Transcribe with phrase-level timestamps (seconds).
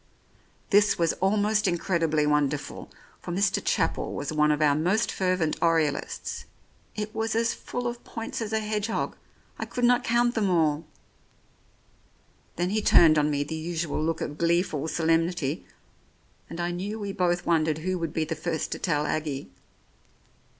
[0.71, 2.89] This was almost incredibly wonderful,
[3.21, 3.63] for Mr.
[3.63, 6.45] Chapel was one of our most fervent Oriolists.
[6.95, 9.15] It was as full of points as a hedgehog;
[9.59, 10.85] I could not count them all
[12.55, 15.67] Then he turned on me the usual look of gleeful solemnity,
[16.49, 19.51] and I knew we both wondered who would be the first to tell Aggie.